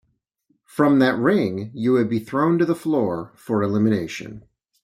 [0.65, 4.43] From that ring you would be thrown to the floor for elimination.